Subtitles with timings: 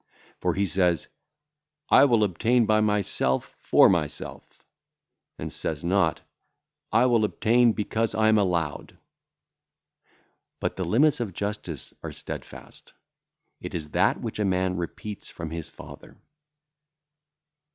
[0.39, 1.05] For he saith,
[1.91, 4.65] 'I will obtain by myself for myself,'
[5.37, 6.21] and saith not,
[6.91, 8.97] 'I will obtain because I am allowed.'
[10.59, 12.93] But the limits of justice are steadfast;
[13.59, 16.17] it is that which a man repeateth from his father.